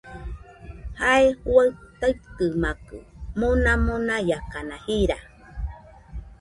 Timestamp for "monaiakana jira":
3.85-5.17